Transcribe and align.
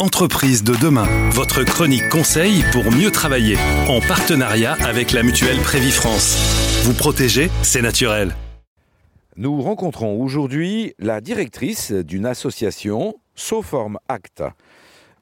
Entreprise 0.00 0.64
de 0.64 0.74
demain, 0.76 1.06
votre 1.28 1.62
chronique 1.62 2.08
conseil 2.08 2.64
pour 2.72 2.90
mieux 2.90 3.10
travailler, 3.10 3.58
en 3.86 4.00
partenariat 4.00 4.72
avec 4.82 5.12
la 5.12 5.22
mutuelle 5.22 5.58
Prévifrance. 5.58 6.82
Vous 6.84 6.94
protéger, 6.94 7.50
c'est 7.62 7.82
naturel. 7.82 8.34
Nous 9.36 9.60
rencontrons 9.60 10.18
aujourd'hui 10.18 10.94
la 10.98 11.20
directrice 11.20 11.92
d'une 11.92 12.24
association, 12.24 13.14
Soform 13.34 13.98
Act, 14.08 14.42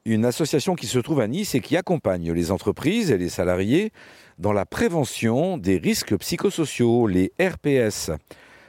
une 0.05 0.23
association 0.23 0.75
qui 0.75 0.87
se 0.87 0.99
trouve 0.99 1.19
à 1.19 1.27
Nice 1.27 1.55
et 1.55 1.59
qui 1.59 1.75
accompagne 1.75 2.31
les 2.31 2.49
entreprises 2.49 3.11
et 3.11 3.17
les 3.17 3.27
salariés 3.27 3.91
dans 4.37 4.53
la 4.53 4.65
prévention 4.65 5.57
des 5.57 5.77
risques 5.77 6.15
psychosociaux, 6.15 7.05
les 7.05 7.33
RPS. 7.37 8.11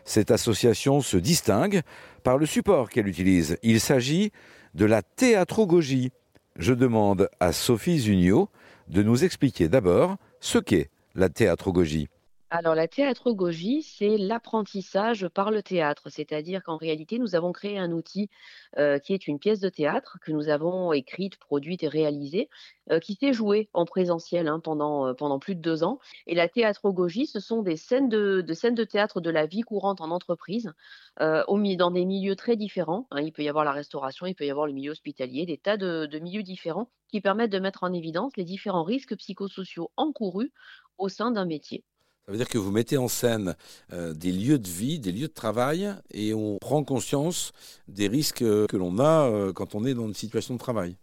Cette 0.04 0.32
association 0.32 1.02
se 1.02 1.18
distingue 1.18 1.82
par 2.24 2.36
le 2.36 2.46
support 2.46 2.90
qu'elle 2.90 3.06
utilise. 3.06 3.58
Il 3.62 3.78
s'agit 3.78 4.32
de 4.74 4.84
la 4.84 5.02
théatrogogie. 5.02 6.12
Je 6.56 6.74
demande 6.74 7.28
à 7.40 7.52
Sophie 7.52 7.98
Zunio 7.98 8.48
de 8.88 9.02
nous 9.02 9.24
expliquer 9.24 9.68
d'abord 9.68 10.16
ce 10.40 10.58
qu'est 10.58 10.90
la 11.14 11.28
théatrogogie. 11.28 12.08
Alors 12.52 12.74
la 12.74 12.88
théatrogogie, 12.88 13.82
c'est 13.82 14.18
l'apprentissage 14.18 15.28
par 15.28 15.52
le 15.52 15.62
théâtre, 15.62 16.10
c'est-à-dire 16.10 16.64
qu'en 16.64 16.76
réalité, 16.76 17.20
nous 17.20 17.36
avons 17.36 17.52
créé 17.52 17.78
un 17.78 17.92
outil 17.92 18.28
euh, 18.76 18.98
qui 18.98 19.14
est 19.14 19.28
une 19.28 19.38
pièce 19.38 19.60
de 19.60 19.68
théâtre 19.68 20.18
que 20.20 20.32
nous 20.32 20.48
avons 20.48 20.92
écrite, 20.92 21.38
produite 21.38 21.84
et 21.84 21.88
réalisée, 21.88 22.48
euh, 22.90 22.98
qui 22.98 23.14
s'est 23.14 23.32
jouée 23.32 23.68
en 23.72 23.84
présentiel 23.84 24.48
hein, 24.48 24.58
pendant, 24.58 25.06
euh, 25.06 25.14
pendant 25.14 25.38
plus 25.38 25.54
de 25.54 25.60
deux 25.60 25.84
ans. 25.84 26.00
Et 26.26 26.34
la 26.34 26.48
théatrogogie, 26.48 27.26
ce 27.26 27.38
sont 27.38 27.62
des 27.62 27.76
scènes 27.76 28.08
de, 28.08 28.44
scènes 28.52 28.74
de 28.74 28.82
théâtre 28.82 29.20
de 29.20 29.30
la 29.30 29.46
vie 29.46 29.62
courante 29.62 30.00
en 30.00 30.10
entreprise, 30.10 30.72
dans 31.18 31.90
des 31.92 32.04
milieux 32.04 32.34
très 32.34 32.56
différents. 32.56 33.06
Hein. 33.12 33.20
Il 33.20 33.32
peut 33.32 33.42
y 33.42 33.48
avoir 33.48 33.64
la 33.64 33.72
restauration, 33.72 34.26
il 34.26 34.34
peut 34.34 34.46
y 34.46 34.50
avoir 34.50 34.66
le 34.66 34.72
milieu 34.72 34.90
hospitalier, 34.90 35.46
des 35.46 35.58
tas 35.58 35.76
de 35.76 36.18
milieux 36.18 36.42
différents 36.42 36.90
qui 37.08 37.20
permettent 37.20 37.52
de 37.52 37.60
mettre 37.60 37.84
en 37.84 37.92
évidence 37.92 38.36
les 38.36 38.44
différents 38.44 38.84
risques 38.84 39.16
psychosociaux 39.16 39.92
encourus 39.96 40.52
au 40.98 41.08
sein 41.08 41.30
d'un 41.30 41.44
métier. 41.44 41.84
Ça 42.26 42.32
veut 42.32 42.38
dire 42.38 42.48
que 42.48 42.58
vous 42.58 42.70
mettez 42.70 42.96
en 42.96 43.08
scène 43.08 43.56
euh, 43.92 44.12
des 44.12 44.30
lieux 44.30 44.58
de 44.58 44.68
vie, 44.68 44.98
des 44.98 45.10
lieux 45.10 45.28
de 45.28 45.32
travail, 45.32 45.92
et 46.12 46.32
on 46.34 46.58
prend 46.58 46.84
conscience 46.84 47.52
des 47.88 48.08
risques 48.08 48.38
que 48.38 48.76
l'on 48.76 48.98
a 48.98 49.28
euh, 49.28 49.52
quand 49.52 49.74
on 49.74 49.84
est 49.84 49.94
dans 49.94 50.06
une 50.06 50.14
situation 50.14 50.54
de 50.54 50.60
travail. 50.60 50.96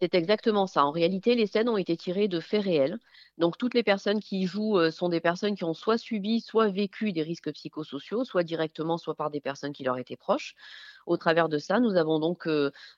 C'est 0.00 0.14
exactement 0.14 0.66
ça. 0.66 0.84
En 0.84 0.90
réalité, 0.90 1.34
les 1.34 1.46
scènes 1.46 1.68
ont 1.68 1.76
été 1.76 1.96
tirées 1.96 2.26
de 2.26 2.40
faits 2.40 2.64
réels. 2.64 2.98
Donc, 3.36 3.58
toutes 3.58 3.74
les 3.74 3.82
personnes 3.82 4.18
qui 4.18 4.40
y 4.40 4.46
jouent 4.46 4.78
euh, 4.78 4.90
sont 4.90 5.10
des 5.10 5.20
personnes 5.20 5.54
qui 5.54 5.64
ont 5.64 5.74
soit 5.74 5.98
subi, 5.98 6.40
soit 6.40 6.68
vécu 6.68 7.12
des 7.12 7.22
risques 7.22 7.52
psychosociaux, 7.52 8.24
soit 8.24 8.42
directement, 8.42 8.96
soit 8.96 9.14
par 9.14 9.30
des 9.30 9.40
personnes 9.40 9.72
qui 9.72 9.84
leur 9.84 9.98
étaient 9.98 10.16
proches. 10.16 10.54
Au 11.06 11.16
travers 11.16 11.48
de 11.48 11.58
ça, 11.58 11.80
nous 11.80 11.96
avons 11.96 12.18
donc 12.18 12.48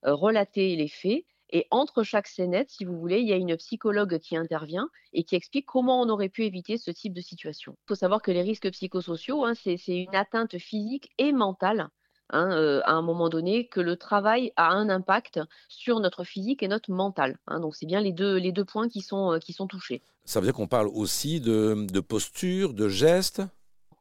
relaté 0.02 0.74
les 0.76 0.88
faits 0.88 1.24
et 1.52 1.66
entre 1.70 2.02
chaque 2.02 2.26
scénette, 2.26 2.70
si 2.70 2.84
vous 2.84 2.98
voulez, 2.98 3.20
il 3.20 3.28
y 3.28 3.32
a 3.32 3.36
une 3.36 3.56
psychologue 3.56 4.18
qui 4.18 4.36
intervient 4.36 4.88
et 5.12 5.22
qui 5.22 5.36
explique 5.36 5.66
comment 5.66 6.00
on 6.00 6.08
aurait 6.08 6.30
pu 6.30 6.44
éviter 6.44 6.78
ce 6.78 6.90
type 6.90 7.12
de 7.12 7.20
situation. 7.20 7.76
Il 7.84 7.88
faut 7.88 7.94
savoir 7.94 8.22
que 8.22 8.30
les 8.30 8.42
risques 8.42 8.70
psychosociaux, 8.70 9.44
hein, 9.44 9.52
c'est 9.54 9.76
une 9.86 10.14
atteinte 10.14 10.58
physique 10.58 11.10
et 11.18 11.32
mentale. 11.32 11.88
Hein, 12.34 12.50
euh, 12.52 12.80
à 12.86 12.92
un 12.92 13.02
moment 13.02 13.28
donné, 13.28 13.68
que 13.68 13.80
le 13.80 13.96
travail 13.96 14.52
a 14.56 14.70
un 14.70 14.88
impact 14.88 15.40
sur 15.68 16.00
notre 16.00 16.24
physique 16.24 16.62
et 16.62 16.68
notre 16.68 16.90
mental. 16.90 17.38
Hein. 17.46 17.60
donc 17.60 17.76
c'est 17.76 17.84
bien 17.84 18.00
les 18.00 18.12
deux, 18.12 18.36
les 18.36 18.52
deux 18.52 18.64
points 18.64 18.88
qui 18.88 19.02
sont, 19.02 19.32
euh, 19.32 19.38
qui 19.38 19.52
sont 19.52 19.66
touchés. 19.66 20.00
Ça 20.24 20.40
veut 20.40 20.46
dire 20.46 20.54
qu'on 20.54 20.66
parle 20.68 20.88
aussi 20.88 21.42
de, 21.42 21.86
de 21.90 22.00
posture, 22.00 22.72
de 22.72 22.88
gestes? 22.88 23.42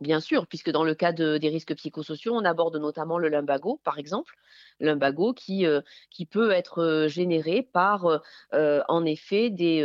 Bien 0.02 0.20
sûr, 0.20 0.48
puisque 0.48 0.72
dans 0.72 0.84
le 0.84 0.96
cas 0.96 1.12
des 1.12 1.38
risques 1.48 1.76
psychosociaux, 1.76 2.34
on 2.34 2.44
aborde 2.44 2.76
notamment 2.78 3.20
le 3.20 3.30
lumbago, 3.30 3.80
par 3.84 4.00
exemple, 4.00 4.36
lumbago 4.80 5.32
qui, 5.32 5.68
euh, 5.68 5.82
peut 6.32 6.50
être 6.52 6.82
euh, 6.82 7.08
généré 7.08 7.62
par, 7.62 8.22
euh, 8.54 8.82
en 8.88 9.06
effet, 9.06 9.52
des, 9.52 9.84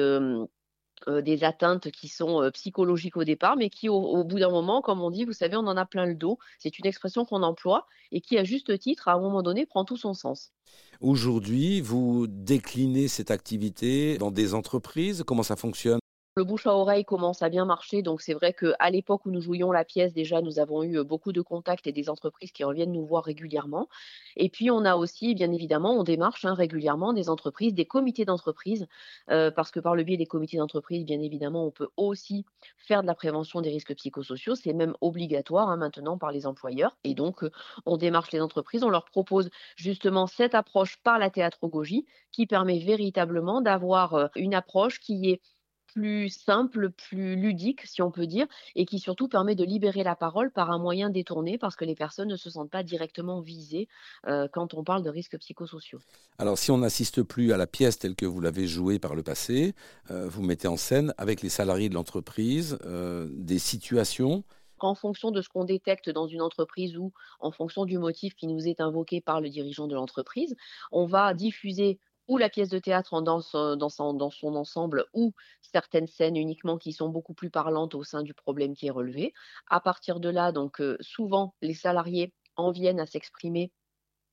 des 1.06 1.44
atteintes 1.44 1.90
qui 1.90 2.08
sont 2.08 2.50
psychologiques 2.54 3.18
au 3.18 3.24
départ, 3.24 3.56
mais 3.56 3.68
qui, 3.68 3.90
au, 3.90 4.24
bout 4.24 4.38
d'un 4.38 4.48
moment, 4.48 4.80
comme 4.80 5.02
on 5.02 5.10
dit, 5.10 5.26
vous 5.26 5.34
savez, 5.34 5.56
on 5.56 5.66
en 5.66 5.76
a 5.76 5.84
plein 5.84 6.06
le 6.06 6.14
dos. 6.14 6.38
C'est 6.58 6.78
une 6.78 6.86
expression 6.86 7.26
qu'on 7.26 7.42
emploie 7.42 7.86
et 8.10 8.22
qui, 8.22 8.38
à 8.38 8.44
juste 8.44 8.78
titre, 8.78 9.08
à 9.08 9.12
un 9.12 9.20
moment 9.20 9.42
donné, 9.42 9.66
prend 9.66 9.84
tout 9.84 9.98
son 9.98 10.14
sens. 10.14 10.52
Aujourd'hui, 11.02 11.82
vous 11.82 12.26
déclinez 12.26 13.08
cette 13.08 13.30
activité 13.30 14.16
dans 14.16 14.30
des 14.30 14.54
entreprises? 14.54 15.24
Comment 15.26 15.42
ça 15.42 15.56
fonctionne? 15.56 15.98
Le 16.36 16.44
bouche 16.44 16.66
à 16.66 16.74
oreille 16.74 17.06
commence 17.06 17.40
à 17.40 17.48
bien 17.48 17.64
marcher, 17.64 18.02
donc 18.02 18.20
c'est 18.20 18.34
vrai 18.34 18.52
qu'à 18.52 18.90
l'époque 18.90 19.24
où 19.24 19.30
nous 19.30 19.40
jouions 19.40 19.72
la 19.72 19.86
pièce, 19.86 20.12
déjà, 20.12 20.42
nous 20.42 20.58
avons 20.58 20.82
eu 20.82 21.02
beaucoup 21.02 21.32
de 21.32 21.40
contacts 21.40 21.86
et 21.86 21.92
des 21.92 22.10
entreprises 22.10 22.52
qui 22.52 22.62
reviennent 22.62 22.92
nous 22.92 23.06
voir 23.06 23.24
régulièrement. 23.24 23.88
Et 24.36 24.50
puis, 24.50 24.70
on 24.70 24.84
a 24.84 24.96
aussi, 24.96 25.34
bien 25.34 25.50
évidemment, 25.50 25.92
on 25.92 26.04
démarche 26.04 26.44
hein, 26.44 26.52
régulièrement 26.52 27.14
des 27.14 27.30
entreprises, 27.30 27.72
des 27.72 27.86
comités 27.86 28.26
d'entreprise, 28.26 28.86
parce 29.28 29.70
que 29.70 29.80
par 29.80 29.96
le 29.96 30.04
biais 30.04 30.18
des 30.18 30.26
comités 30.26 30.58
d'entreprise, 30.58 31.06
bien 31.06 31.22
évidemment, 31.22 31.66
on 31.66 31.70
peut 31.70 31.88
aussi 31.96 32.44
faire 32.76 33.00
de 33.00 33.06
la 33.06 33.14
prévention 33.14 33.62
des 33.62 33.70
risques 33.70 33.94
psychosociaux. 33.94 34.56
C'est 34.56 34.74
même 34.74 34.94
obligatoire 35.00 35.70
hein, 35.70 35.78
maintenant 35.78 36.18
par 36.18 36.32
les 36.32 36.46
employeurs. 36.46 36.98
Et 37.02 37.14
donc, 37.14 37.46
on 37.86 37.96
démarche 37.96 38.30
les 38.32 38.42
entreprises, 38.42 38.84
on 38.84 38.90
leur 38.90 39.06
propose 39.06 39.48
justement 39.76 40.26
cette 40.26 40.54
approche 40.54 40.98
par 41.02 41.18
la 41.18 41.30
théatrogogie 41.30 42.04
qui 42.30 42.46
permet 42.46 42.78
véritablement 42.78 43.62
d'avoir 43.62 44.28
une 44.36 44.54
approche 44.54 45.00
qui 45.00 45.30
est 45.30 45.40
plus 45.96 46.28
simple, 46.28 46.90
plus 46.90 47.36
ludique, 47.36 47.86
si 47.86 48.02
on 48.02 48.10
peut 48.10 48.26
dire, 48.26 48.46
et 48.74 48.84
qui 48.84 48.98
surtout 48.98 49.28
permet 49.28 49.54
de 49.54 49.64
libérer 49.64 50.02
la 50.02 50.14
parole 50.14 50.50
par 50.50 50.70
un 50.70 50.78
moyen 50.78 51.08
détourné 51.08 51.56
parce 51.56 51.74
que 51.74 51.86
les 51.86 51.94
personnes 51.94 52.28
ne 52.28 52.36
se 52.36 52.50
sentent 52.50 52.70
pas 52.70 52.82
directement 52.82 53.40
visées 53.40 53.88
euh, 54.26 54.46
quand 54.52 54.74
on 54.74 54.84
parle 54.84 55.02
de 55.02 55.08
risques 55.08 55.38
psychosociaux. 55.38 56.00
Alors, 56.38 56.58
si 56.58 56.70
on 56.70 56.76
n'assiste 56.76 57.22
plus 57.22 57.54
à 57.54 57.56
la 57.56 57.66
pièce 57.66 57.98
telle 57.98 58.14
que 58.14 58.26
vous 58.26 58.42
l'avez 58.42 58.66
jouée 58.66 58.98
par 58.98 59.14
le 59.14 59.22
passé, 59.22 59.74
euh, 60.10 60.28
vous 60.28 60.42
mettez 60.42 60.68
en 60.68 60.76
scène 60.76 61.14
avec 61.16 61.40
les 61.40 61.48
salariés 61.48 61.88
de 61.88 61.94
l'entreprise 61.94 62.78
euh, 62.84 63.30
des 63.32 63.58
situations 63.58 64.44
en 64.78 64.94
fonction 64.94 65.30
de 65.30 65.40
ce 65.40 65.48
qu'on 65.48 65.64
détecte 65.64 66.10
dans 66.10 66.26
une 66.26 66.42
entreprise 66.42 66.98
ou 66.98 67.14
en 67.40 67.50
fonction 67.50 67.86
du 67.86 67.96
motif 67.96 68.34
qui 68.34 68.46
nous 68.46 68.68
est 68.68 68.82
invoqué 68.82 69.22
par 69.22 69.40
le 69.40 69.48
dirigeant 69.48 69.86
de 69.86 69.94
l'entreprise, 69.94 70.54
on 70.92 71.06
va 71.06 71.32
diffuser 71.32 71.98
ou 72.28 72.38
la 72.38 72.48
pièce 72.48 72.68
de 72.68 72.78
théâtre 72.78 73.20
dans, 73.22 73.40
son, 73.40 73.76
dans, 73.76 73.88
son, 73.88 74.54
ensemble, 74.54 75.06
ou 75.12 75.32
certaines 75.62 76.06
scènes 76.06 76.36
uniquement 76.36 76.78
qui 76.78 76.92
sont 76.92 77.08
beaucoup 77.08 77.34
plus 77.34 77.50
parlantes 77.50 77.94
au 77.94 78.04
sein 78.04 78.22
du 78.22 78.34
problème 78.34 78.74
qui 78.74 78.86
est 78.86 78.90
relevé. 78.90 79.32
À 79.68 79.80
partir 79.80 80.20
de 80.20 80.28
là, 80.28 80.52
donc 80.52 80.80
euh, 80.80 80.96
souvent 81.00 81.54
les 81.62 81.74
salariés 81.74 82.32
en 82.56 82.70
viennent 82.70 83.00
à 83.00 83.06
s'exprimer 83.06 83.70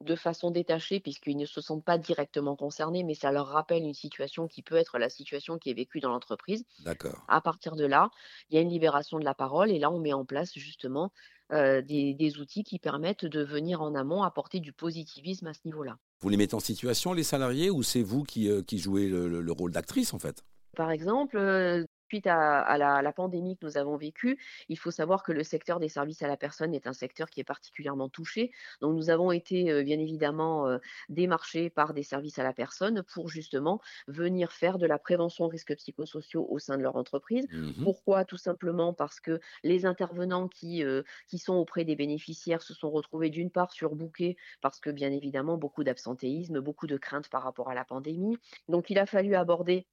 de 0.03 0.15
façon 0.15 0.51
détachée 0.51 0.99
puisqu'ils 0.99 1.37
ne 1.37 1.45
se 1.45 1.61
sentent 1.61 1.85
pas 1.85 1.97
directement 1.97 2.55
concernés, 2.55 3.03
mais 3.03 3.13
ça 3.13 3.31
leur 3.31 3.47
rappelle 3.47 3.83
une 3.83 3.93
situation 3.93 4.47
qui 4.47 4.61
peut 4.61 4.75
être 4.75 4.97
la 4.97 5.09
situation 5.09 5.57
qui 5.57 5.69
est 5.69 5.73
vécue 5.73 5.99
dans 5.99 6.09
l'entreprise. 6.09 6.65
D'accord. 6.79 7.23
À 7.27 7.41
partir 7.41 7.75
de 7.75 7.85
là, 7.85 8.09
il 8.49 8.55
y 8.55 8.57
a 8.57 8.61
une 8.61 8.69
libération 8.69 9.19
de 9.19 9.25
la 9.25 9.33
parole 9.33 9.71
et 9.71 9.79
là, 9.79 9.89
on 9.91 9.99
met 9.99 10.13
en 10.13 10.25
place 10.25 10.51
justement 10.55 11.11
euh, 11.51 11.81
des, 11.81 12.39
outils 12.39 12.63
qui 12.63 12.79
permettent 12.79 13.25
de 13.25 13.43
venir 13.43 13.81
en 13.81 13.95
amont 13.95 14.23
apporter 14.23 14.59
du 14.59 14.73
positivisme 14.73 15.47
à 15.47 15.53
ce 15.53 15.61
niveau-là. 15.65 15.97
Vous 16.23 16.29
les 16.29 16.37
mettez 16.37 16.55
en 16.55 16.61
situation, 16.61 17.11
les 17.11 17.23
salariés, 17.23 17.69
ou 17.69 17.83
c'est 17.83 18.01
vous 18.01 18.23
qui, 18.23 18.49
euh, 18.49 18.61
jouez 18.71 19.09
le 19.09 19.51
rôle 19.51 19.71
d'actrice 19.71 20.13
en 20.13 20.19
fait? 20.19 20.41
Par 20.77 20.89
exemple, 20.89 21.37
euh, 21.37 21.83
suite 22.13 22.27
à, 22.27 22.77
la, 22.77 23.11
pandémie 23.11 23.57
que 23.57 23.65
nous 23.65 23.77
avons 23.77 23.97
vécue, 23.97 24.37
il 24.69 24.77
faut 24.77 24.91
savoir 24.91 25.23
que 25.23 25.31
le 25.31 25.43
secteur 25.43 25.79
des 25.79 25.89
services 25.89 26.21
à 26.21 26.27
la 26.27 26.37
personne 26.37 26.75
est 26.75 26.85
un 26.85 26.93
secteur 26.93 27.27
qui 27.27 27.39
est 27.39 27.43
particulièrement 27.43 28.07
touché. 28.07 28.51
Donc 28.81 28.95
nous 28.95 29.09
avons 29.09 29.31
été 29.31 29.71
euh, 29.71 29.81
bien 29.81 29.97
évidemment 29.97 30.67
euh, 30.67 30.77
démarchés 31.09 31.71
par 31.71 31.95
des 31.95 32.03
services 32.03 32.37
à 32.37 32.43
la 32.43 32.53
personne 32.53 33.01
pour 33.01 33.29
justement 33.29 33.81
venir 34.07 34.51
faire 34.51 34.77
de 34.77 34.85
la 34.85 34.99
prévention 34.99 35.47
risques 35.47 35.75
psychosociaux 35.75 36.45
au 36.51 36.59
sein 36.59 36.77
de 36.77 36.83
leur 36.83 36.97
entreprise. 36.97 37.47
Mmh 37.51 37.83
Pourquoi? 37.83 38.25
Tout 38.25 38.37
simplement 38.37 38.93
parce 38.93 39.19
que 39.19 39.39
les 39.63 39.87
intervenants 39.87 40.47
qui, 40.47 40.83
euh, 40.83 41.01
qui 41.27 41.39
sont 41.39 41.55
auprès 41.55 41.83
des 41.83 41.95
bénéficiaires 41.95 42.61
se 42.61 42.75
sont 42.75 42.91
retrouvés 42.91 43.31
d'une 43.31 43.49
part 43.49 43.71
surbookés 43.71 44.37
parce 44.61 44.79
que 44.79 44.91
bien 44.91 45.11
évidemment 45.11 45.57
beaucoup 45.57 45.83
d'absentéisme, 45.83 46.59
beaucoup 46.59 46.85
de 46.85 46.97
craintes 46.97 47.29
par 47.29 47.41
rapport 47.41 47.71
à 47.71 47.73
la 47.73 47.85
pandémie. 47.85 48.37
Donc 48.67 48.91
il 48.91 48.99
a 48.99 49.07
fallu 49.07 49.33
aborder 49.33 49.87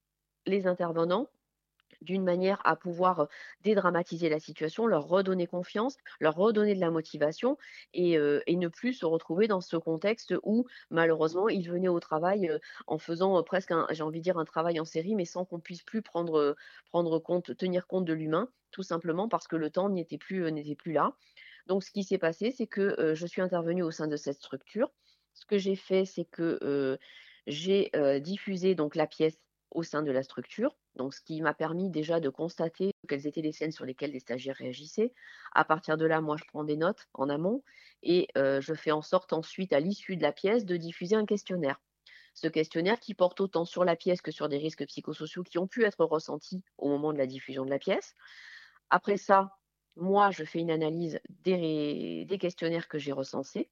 les 0.45 0.67
intervenants 0.67 1.27
d'une 2.01 2.23
manière 2.23 2.61
à 2.65 2.75
pouvoir 2.75 3.27
dédramatiser 3.63 4.29
la 4.29 4.39
situation, 4.39 4.87
leur 4.87 5.07
redonner 5.07 5.47
confiance, 5.47 5.97
leur 6.19 6.35
redonner 6.35 6.75
de 6.75 6.79
la 6.79 6.91
motivation 6.91 7.57
et, 7.93 8.17
ne 8.17 8.67
plus 8.67 8.93
se 8.93 9.05
retrouver 9.05 9.47
dans 9.47 9.61
ce 9.61 9.77
contexte 9.77 10.35
où 10.43 10.65
malheureusement 10.89 11.49
ils 11.49 11.69
venaient 11.69 11.87
au 11.87 11.99
travail 11.99 12.51
en 12.87 12.97
faisant 12.97 13.41
presque, 13.43 13.73
j'ai 13.91 14.03
envie 14.03 14.19
de 14.19 14.23
dire, 14.23 14.37
un 14.37 14.45
travail 14.45 14.79
en 14.79 14.85
série, 14.85 15.15
mais 15.15 15.25
sans 15.25 15.45
qu'on 15.45 15.59
puisse 15.59 15.83
plus 15.83 16.01
prendre, 16.01 16.55
compte, 16.91 17.55
tenir 17.57 17.87
compte 17.87 18.05
de 18.05 18.13
l'humain, 18.13 18.49
tout 18.71 18.83
simplement 18.83 19.27
parce 19.27 19.47
que 19.47 19.55
le 19.55 19.69
temps 19.69 19.89
n'était 19.89 20.17
plus, 20.17 20.51
n'était 20.51 20.75
plus 20.75 20.93
là. 20.93 21.13
Donc 21.67 21.83
ce 21.83 21.91
qui 21.91 22.03
s'est 22.03 22.17
passé, 22.17 22.51
c'est 22.51 22.67
que 22.67 23.13
je 23.15 23.25
suis 23.25 23.41
intervenue 23.41 23.83
au 23.83 23.91
sein 23.91 24.07
de 24.07 24.17
cette 24.17 24.37
structure. 24.37 24.91
Ce 25.33 25.45
que 25.45 25.57
j'ai 25.57 25.75
fait, 25.75 26.05
c'est 26.05 26.25
que 26.25 26.97
j'ai 27.47 27.91
diffusé 28.21 28.75
donc 28.75 28.95
la 28.95 29.07
pièce 29.07 29.39
au 29.71 29.83
sein 29.83 30.03
de 30.03 30.11
la 30.11 30.23
structure. 30.23 30.75
Donc, 30.95 31.13
ce 31.13 31.21
qui 31.21 31.41
m'a 31.41 31.53
permis 31.53 31.89
déjà 31.89 32.19
de 32.19 32.29
constater 32.29 32.91
quelles 33.07 33.25
étaient 33.27 33.41
les 33.41 33.51
scènes 33.51 33.71
sur 33.71 33.85
lesquelles 33.85 34.11
les 34.11 34.19
stagiaires 34.19 34.55
réagissaient. 34.55 35.13
À 35.53 35.65
partir 35.65 35.97
de 35.97 36.05
là, 36.05 36.21
moi, 36.21 36.37
je 36.37 36.43
prends 36.47 36.63
des 36.63 36.77
notes 36.77 37.07
en 37.13 37.29
amont 37.29 37.63
et 38.03 38.27
je 38.35 38.73
fais 38.73 38.91
en 38.91 39.01
sorte 39.01 39.33
ensuite, 39.33 39.73
à 39.73 39.79
l'issue 39.79 40.15
de 40.15 40.21
la 40.21 40.31
pièce, 40.31 40.65
de 40.65 40.77
diffuser 40.77 41.15
un 41.15 41.25
questionnaire. 41.25 41.79
ce 42.33 42.47
questionnaire 42.47 42.99
qui 42.99 43.13
porte 43.13 43.41
autant 43.41 43.65
sur 43.65 43.83
la 43.85 43.95
pièce 43.95 44.21
que 44.21 44.31
sur 44.31 44.49
des 44.49 44.57
risques 44.57 44.85
psychosociaux 44.85 45.43
qui 45.43 45.57
ont 45.57 45.67
pu 45.67 45.83
être 45.83 46.05
ressentis 46.05 46.63
au 46.77 46.89
moment 46.89 47.13
de 47.13 47.17
la 47.17 47.27
diffusion 47.27 47.65
de 47.65 47.69
la 47.69 47.79
pièce. 47.79 48.15
Après 48.89 49.17
ça, 49.17 49.57
moi, 49.95 50.31
je 50.31 50.43
fais 50.43 50.59
une 50.59 50.71
analyse 50.71 51.19
des 51.29 52.37
questionnaires 52.39 52.87
que 52.87 52.97
j'ai 52.97 53.11
recensés. 53.11 53.69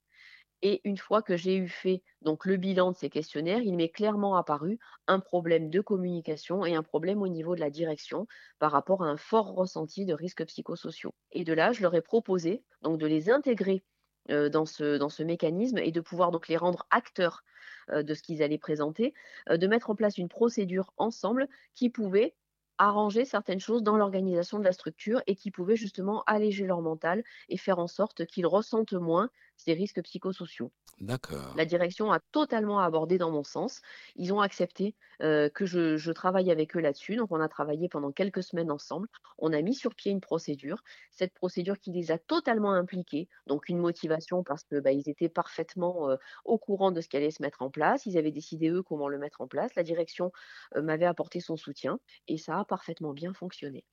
Et 0.62 0.82
une 0.84 0.98
fois 0.98 1.22
que 1.22 1.38
j'ai 1.38 1.56
eu 1.56 1.70
fait 1.70 2.04
le 2.22 2.58
bilan 2.58 2.92
de 2.92 2.98
ces 2.98 3.10
questionnaires, 3.10 3.62
il 3.62 3.76
m'est 3.76 3.90
clairement 3.90 4.36
apparu 4.36 4.78
un 5.08 5.20
problème 5.20 5.70
de 5.70 5.80
communication 5.80 6.66
et 6.66 6.76
un 6.76 6.84
problème 6.84 7.22
au 7.22 7.28
niveau 7.28 7.56
de 7.56 7.62
la 7.62 7.70
direction 7.70 8.28
par 8.60 8.72
rapport 8.72 9.04
à 9.04 9.08
un 9.08 9.18
fort 9.18 9.54
ressenti 9.54 10.06
de 10.06 10.14
risques 10.14 10.46
psychosociaux. 10.46 11.14
Et 11.32 11.44
de 11.44 11.54
là, 11.54 11.72
je 11.72 11.82
leur 11.82 11.96
ai 11.96 12.02
proposé 12.02 12.64
donc 12.82 13.00
de 13.00 13.08
les 13.08 13.30
intégrer 13.30 13.84
dans, 14.28 14.66
ce, 14.66 14.98
dans 14.98 15.10
ce 15.10 15.24
mécanisme 15.24 15.78
et 15.80 15.92
de 15.92 16.02
pouvoir 16.02 16.32
donc 16.32 16.48
les 16.48 16.58
rendre 16.58 16.86
acteurs 16.92 17.44
de 17.92 18.14
ce 18.14 18.22
qu'ils 18.22 18.44
allaient 18.44 18.60
présenter, 18.60 19.14
de 19.50 19.68
mettre 19.68 19.90
en 19.90 19.96
place 19.96 20.18
une 20.18 20.30
procédure 20.30 20.94
ensemble 20.98 21.48
qui 21.74 21.90
pouvait 21.90 22.36
arranger 22.78 23.26
certaines 23.26 23.60
choses 23.60 23.84
dans 23.84 23.98
l'organisation 23.98 24.58
de 24.58 24.64
la 24.64 24.72
structure 24.72 25.22
et 25.28 25.36
qui 25.36 25.52
pouvaient 25.52 25.76
justement 25.76 26.24
alléger 26.28 26.66
leur 26.66 26.82
mental 26.82 27.24
et 27.50 27.58
faire 27.58 27.80
en 27.80 27.88
sorte 27.88 28.26
qu'ils 28.26 28.48
ressentent 28.48 28.94
moins 28.94 29.30
ces 29.60 29.74
risques 29.74 30.02
psychosociaux. 30.02 30.72
D'accord. 31.02 31.54
La 31.56 31.66
direction 31.66 32.12
a 32.12 32.20
totalement 32.32 32.80
abordé 32.80 33.18
dans 33.18 33.32
mon 33.32 33.44
sens. 33.44 33.82
Ils 34.16 34.34
ont 34.34 34.42
accepté 34.42 34.96
que 35.20 35.66
je, 35.66 35.98
je, 35.98 36.12
travaille 36.14 36.50
avec 36.50 36.78
eux 36.78 36.80
là-dessus. 36.80 37.18
Donc, 37.18 37.32
on 37.32 37.42
a 37.42 37.50
travaillé 37.50 37.90
pendant 37.90 38.12
quelques 38.12 38.42
semaines 38.42 38.72
ensemble. 38.72 39.08
On 39.38 39.52
a 39.52 39.62
mis 39.62 39.76
sur 39.76 39.94
pied 39.94 40.12
une 40.12 40.22
procédure. 40.22 40.82
Cette 41.12 41.34
procédure 41.34 41.78
qui 41.78 41.92
les 41.92 42.12
a 42.12 42.18
totalement 42.18 42.72
impliqués. 42.72 43.28
Donc, 43.48 43.68
une 43.68 43.80
motivation 43.80 44.44
parce 44.44 44.64
que 44.64 44.80
bah, 44.80 44.92
ils 44.92 45.10
étaient 45.10 45.30
parfaitement 45.30 46.18
au 46.46 46.58
courant 46.58 46.92
de 46.92 47.02
ce 47.02 47.10
qui 47.10 47.18
allait 47.18 47.32
se 47.32 47.42
mettre 47.42 47.62
en 47.62 47.70
place. 47.70 48.06
Ils 48.06 48.18
avaient 48.18 48.32
décidé 48.32 48.70
eux 48.70 48.82
comment 48.82 49.10
le 49.10 49.18
mettre 49.18 49.42
en 49.42 49.48
place. 49.48 49.76
La 49.76 49.84
direction 49.84 50.32
m'avait 50.76 51.06
apporté 51.06 51.42
son 51.42 51.58
soutien 51.58 52.00
et 52.28 52.38
ça 52.38 52.60
a 52.60 52.66
parfaitement 52.66 53.14
bien 53.14 53.34
fonctionné. 53.34 53.84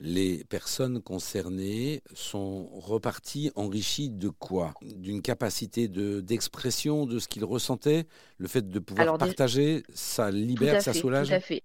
Les 0.00 0.44
personnes 0.44 1.02
concernées 1.02 2.02
sont 2.14 2.68
reparties 2.68 3.50
enrichies 3.56 4.10
de 4.10 4.28
quoi? 4.28 4.74
D'une 4.98 5.22
capacité 5.22 5.88
d'expression 5.88 7.06
de, 7.06 7.18
ce 7.18 7.28
qu'ils 7.28 7.44
ressentaient 7.44 8.06
Le 8.38 8.48
fait 8.48 8.68
de 8.68 8.78
pouvoir 8.78 9.02
Alors, 9.02 9.18
partager, 9.18 9.84
ça 9.92 10.30
libère, 10.30 10.82
ça 10.82 10.92
fait, 10.92 10.98
soulage. 11.00 11.28
Tout 11.28 11.34
à 11.34 11.40
fait. 11.40 11.62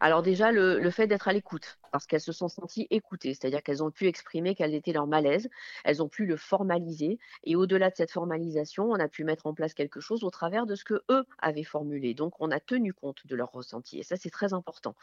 Alors 0.00 0.22
déjà, 0.22 0.52
le, 0.52 0.78
le 0.78 0.90
fait 0.90 1.06
d'être 1.06 1.28
à 1.28 1.32
l'écoute, 1.32 1.78
parce 1.90 2.06
qu'elles 2.06 2.20
se 2.20 2.32
sont 2.32 2.48
senties 2.48 2.86
écoutées, 2.90 3.34
c'est-à-dire 3.34 3.62
qu'elles 3.62 3.82
ont 3.82 3.90
pu 3.90 4.06
exprimer 4.06 4.54
quel 4.54 4.74
était 4.74 4.92
leur 4.92 5.06
malaise, 5.06 5.48
elles 5.84 6.02
ont 6.02 6.08
pu 6.08 6.26
le 6.26 6.36
formaliser, 6.36 7.18
et 7.44 7.56
au-delà 7.56 7.90
de 7.90 7.96
cette 7.96 8.10
formalisation, 8.10 8.90
on 8.90 8.98
a 8.98 9.08
pu 9.08 9.24
mettre 9.24 9.46
en 9.46 9.54
place 9.54 9.74
quelque 9.74 10.00
chose 10.00 10.24
au 10.24 10.30
travers 10.30 10.66
de 10.66 10.74
ce 10.74 10.84
que 10.84 11.02
eux 11.10 11.24
avaient 11.38 11.64
formulé. 11.64 12.14
Donc, 12.14 12.34
on 12.40 12.50
a 12.50 12.60
tenu 12.60 12.92
compte 12.92 13.26
de 13.26 13.36
leur 13.36 13.52
ressenti, 13.52 13.98
et 13.98 14.02
ça, 14.02 14.16
c'est 14.16 14.30
très 14.30 14.52
important. 14.52 14.94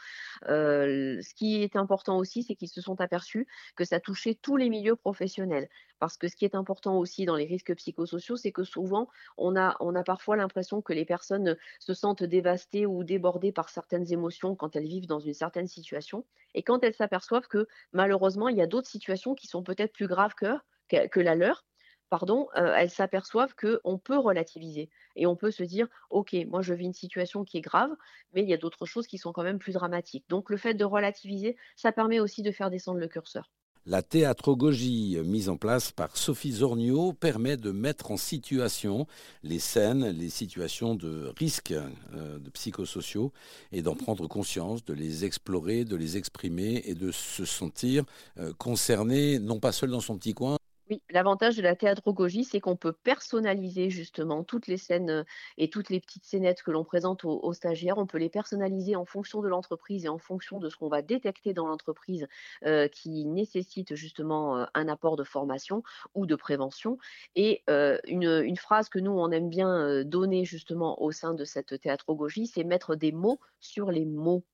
Euh, 0.48 1.20
ce 1.22 1.34
qui 1.34 1.62
est 1.62 1.76
important 1.76 2.18
aussi, 2.18 2.42
c'est 2.42 2.54
qu'ils 2.54 2.68
se 2.68 2.80
sont 2.80 3.00
aperçus 3.00 3.46
que 3.74 3.84
ça 3.84 4.00
touchait 4.00 4.34
tous 4.34 4.56
les 4.56 4.70
milieux 4.70 4.96
professionnels, 4.96 5.68
parce 5.98 6.16
que 6.16 6.28
ce 6.28 6.36
qui 6.36 6.44
est 6.44 6.54
important 6.54 6.98
aussi 6.98 7.24
dans 7.24 7.36
les 7.36 7.46
risques 7.46 7.74
psychosociaux, 7.74 8.36
c'est 8.36 8.52
que 8.52 8.64
souvent, 8.64 9.08
on 9.38 9.56
a, 9.56 9.76
on 9.80 9.94
a 9.94 10.02
parfois 10.02 10.36
l'impression 10.36 10.82
que 10.82 10.92
les 10.92 11.04
personnes 11.04 11.56
se 11.78 11.94
sentent 11.94 12.24
dévastées 12.24 12.86
ou 12.86 13.04
débordées 13.04 13.52
par 13.52 13.68
certaines 13.68 14.12
émotions 14.12 14.54
quand 14.54 14.76
elles 14.76 14.86
vivent 14.86 15.06
dans 15.06 15.20
une 15.20 15.34
certaine 15.34 15.66
situation. 15.66 16.24
Et 16.54 16.62
quand 16.62 16.75
elles 16.84 16.94
s'aperçoivent 16.94 17.48
que 17.48 17.66
malheureusement, 17.92 18.48
il 18.48 18.56
y 18.56 18.62
a 18.62 18.66
d'autres 18.66 18.88
situations 18.88 19.34
qui 19.34 19.46
sont 19.46 19.62
peut-être 19.62 19.92
plus 19.92 20.06
graves 20.06 20.34
que, 20.34 21.20
la 21.20 21.34
leur, 21.34 21.64
pardon, 22.10 22.48
euh, 22.56 22.74
elles 22.76 22.90
s'aperçoivent 22.90 23.54
qu'on 23.54 23.98
peut 23.98 24.18
relativiser 24.18 24.90
et 25.16 25.26
on 25.26 25.36
peut 25.36 25.50
se 25.50 25.62
dire, 25.62 25.88
OK, 26.10 26.34
moi 26.48 26.62
je 26.62 26.74
vis 26.74 26.84
une 26.86 26.92
situation 26.92 27.44
qui 27.44 27.58
est 27.58 27.62
grave, 27.62 27.90
mais 28.32 28.42
il 28.42 28.48
y 28.48 28.54
a 28.54 28.58
d'autres 28.58 28.86
choses 28.86 29.06
qui 29.06 29.18
sont 29.18 29.32
quand 29.32 29.42
même 29.42 29.58
plus 29.58 29.72
dramatiques. 29.72 30.28
Donc 30.28 30.50
le 30.50 30.56
fait 30.56 30.74
de 30.74 30.84
relativiser, 30.84 31.56
ça 31.76 31.92
permet 31.92 32.20
aussi 32.20 32.42
de 32.42 32.52
faire 32.52 32.70
descendre 32.70 33.00
le 33.00 33.08
curseur. 33.08 33.50
La 33.88 34.02
théatrogogie 34.02 35.16
mise 35.24 35.48
en 35.48 35.56
place 35.56 35.92
par 35.92 36.16
Sophie 36.16 36.50
Zornio 36.50 37.12
permet 37.12 37.56
de 37.56 37.70
mettre 37.70 38.10
en 38.10 38.16
situation 38.16 39.06
les 39.44 39.60
scènes, 39.60 40.08
les 40.08 40.28
situations 40.28 40.96
de 40.96 41.32
risques 41.38 41.72
euh, 41.72 42.40
psychosociaux 42.52 43.32
et 43.70 43.82
d'en 43.82 43.94
prendre 43.94 44.26
conscience, 44.26 44.84
de 44.84 44.92
les 44.92 45.24
explorer, 45.24 45.84
de 45.84 45.94
les 45.94 46.16
exprimer 46.16 46.82
et 46.86 46.96
de 46.96 47.12
se 47.12 47.44
sentir 47.44 48.02
euh, 48.38 48.52
concerné, 48.58 49.38
non 49.38 49.60
pas 49.60 49.70
seul 49.70 49.90
dans 49.90 50.00
son 50.00 50.18
petit 50.18 50.34
coin, 50.34 50.56
oui, 50.88 51.02
l'avantage 51.10 51.56
de 51.56 51.62
la 51.62 51.74
théatrogogie, 51.74 52.44
c'est 52.44 52.60
qu'on 52.60 52.76
peut 52.76 52.92
personnaliser 52.92 53.90
justement 53.90 54.44
toutes 54.44 54.68
les 54.68 54.76
scènes 54.76 55.24
et 55.58 55.68
toutes 55.68 55.90
les 55.90 55.98
petites 56.00 56.24
scénettes 56.24 56.62
que 56.62 56.70
l'on 56.70 56.84
présente 56.84 57.24
aux, 57.24 57.52
stagiaires. 57.52 57.98
On 57.98 58.06
peut 58.06 58.18
les 58.18 58.28
personnaliser 58.28 58.94
en 58.94 59.04
fonction 59.04 59.42
de 59.42 59.48
l'entreprise 59.48 60.04
et 60.04 60.08
en 60.08 60.18
fonction 60.18 60.60
de 60.60 60.68
ce 60.68 60.76
qu'on 60.76 60.88
va 60.88 61.02
détecter 61.02 61.54
dans 61.54 61.66
l'entreprise 61.66 62.28
euh, 62.64 62.86
qui 62.86 63.24
nécessite 63.24 63.96
justement 63.96 64.58
euh, 64.58 64.64
un 64.74 64.86
apport 64.88 65.16
de 65.16 65.24
formation 65.24 65.82
ou 66.14 66.24
de 66.24 66.36
prévention. 66.36 66.98
Et 67.34 67.64
euh, 67.68 67.98
une, 68.06 68.56
phrase 68.56 68.88
que 68.88 69.00
nous, 69.00 69.10
on 69.10 69.30
aime 69.32 69.48
bien 69.48 70.04
donner 70.04 70.44
justement 70.44 71.02
au 71.02 71.10
sein 71.10 71.34
de 71.34 71.44
cette 71.44 71.80
théatrogogie, 71.80 72.46
c'est 72.46 72.64
mettre 72.64 72.94
des 72.94 73.12
mots 73.12 73.40
sur 73.60 73.90
les 73.90 74.04
mots. 74.04 74.44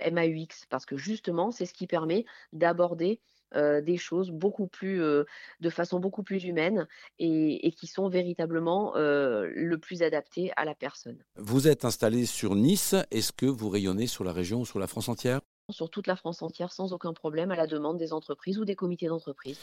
MAUX, 0.00 0.66
parce 0.68 0.84
que 0.84 0.98
justement, 0.98 1.50
c'est 1.50 1.64
ce 1.64 1.72
qui 1.72 1.86
permet 1.86 2.26
d'aborder 2.52 3.20
euh, 3.20 3.32
des 3.80 3.96
choses 3.96 4.30
beaucoup 4.30 4.66
plus, 4.66 5.02
euh, 5.02 5.24
de 5.60 5.70
façon 5.70 6.00
beaucoup 6.00 6.22
plus 6.22 6.44
humaine 6.44 6.86
et, 7.18 7.66
et 7.66 7.72
qui 7.72 7.86
sont 7.86 8.08
véritablement 8.08 8.96
euh, 8.96 9.50
le 9.54 9.78
plus 9.78 10.02
adaptées 10.02 10.52
à 10.56 10.64
la 10.64 10.74
personne. 10.74 11.18
Vous 11.36 11.68
êtes 11.68 11.84
installé 11.84 12.26
sur 12.26 12.54
Nice. 12.54 12.94
Est-ce 13.10 13.32
que 13.32 13.46
vous 13.46 13.68
rayonnez 13.68 14.06
sur 14.06 14.24
la 14.24 14.32
région 14.32 14.60
ou 14.60 14.66
sur 14.66 14.78
la 14.78 14.86
France 14.86 15.08
entière? 15.08 15.40
Sur 15.70 15.90
toute 15.90 16.06
la 16.06 16.16
France 16.16 16.42
entière 16.42 16.72
sans 16.72 16.92
aucun 16.92 17.12
problème 17.12 17.50
à 17.50 17.56
la 17.56 17.66
demande 17.66 17.96
des 17.96 18.12
entreprises 18.12 18.58
ou 18.58 18.64
des 18.64 18.74
comités 18.74 19.06
d'entreprise. 19.06 19.58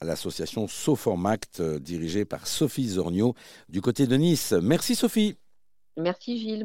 L'association 0.00 0.66
Soformact 0.66 1.60
dirigée 1.60 2.24
par 2.24 2.46
Sophie 2.46 2.88
Zornio 2.88 3.34
du 3.68 3.80
côté 3.80 4.06
de 4.06 4.16
Nice. 4.16 4.52
Merci 4.52 4.94
Sophie. 4.94 5.36
Merci 5.96 6.38
Gilles. 6.38 6.64